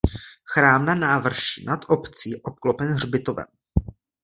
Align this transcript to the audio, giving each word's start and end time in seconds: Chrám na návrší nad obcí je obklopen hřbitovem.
Chrám 0.53 0.85
na 0.85 0.95
návrší 0.95 1.65
nad 1.65 1.79
obcí 1.89 2.29
je 2.31 2.37
obklopen 2.43 2.87
hřbitovem. 2.93 3.45